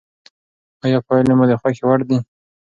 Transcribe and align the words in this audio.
آیا 0.85 0.99
پایلې 1.07 1.33
مو 1.37 1.45
د 1.49 1.53
خوښې 1.61 1.83
وړ 1.87 1.99
دي؟ 2.09 2.17